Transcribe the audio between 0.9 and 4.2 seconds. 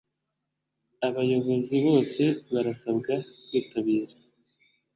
abayobozi bose barasabwa kwitabira.